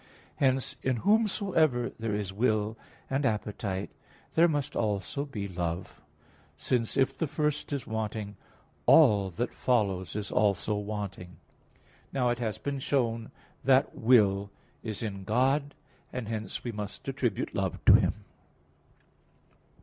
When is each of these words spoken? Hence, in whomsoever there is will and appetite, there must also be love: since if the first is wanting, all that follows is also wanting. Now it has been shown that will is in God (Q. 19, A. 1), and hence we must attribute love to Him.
Hence, 0.37 0.75
in 0.81 0.95
whomsoever 1.05 1.91
there 1.99 2.15
is 2.15 2.33
will 2.33 2.75
and 3.07 3.23
appetite, 3.23 3.91
there 4.33 4.47
must 4.47 4.75
also 4.75 5.25
be 5.25 5.47
love: 5.47 6.01
since 6.57 6.97
if 6.97 7.15
the 7.15 7.27
first 7.27 7.71
is 7.71 7.85
wanting, 7.85 8.35
all 8.87 9.29
that 9.29 9.53
follows 9.53 10.15
is 10.15 10.31
also 10.31 10.73
wanting. 10.73 11.37
Now 12.11 12.29
it 12.31 12.39
has 12.39 12.57
been 12.57 12.79
shown 12.79 13.29
that 13.63 13.93
will 13.93 14.49
is 14.81 15.03
in 15.03 15.23
God 15.23 15.75
(Q. 16.11 16.13
19, 16.13 16.13
A. 16.13 16.13
1), 16.13 16.13
and 16.13 16.27
hence 16.29 16.63
we 16.63 16.71
must 16.71 17.07
attribute 17.07 17.53
love 17.53 17.79
to 17.85 17.93
Him. 17.93 18.25